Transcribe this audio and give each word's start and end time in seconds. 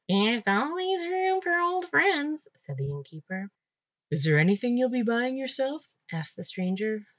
"There's 0.09 0.47
always 0.47 1.05
room 1.05 1.41
for 1.41 1.55
old 1.59 1.85
friends," 1.89 2.47
said 2.61 2.77
the 2.77 2.89
innkeeper. 2.89 3.51
"Is 4.09 4.23
there 4.23 4.39
anything 4.39 4.75
you'll 4.75 4.89
be 4.89 5.03
buying 5.03 5.37
yourself?" 5.37 5.85
asked 6.11 6.35
the 6.35 6.43
stranger. 6.43 7.05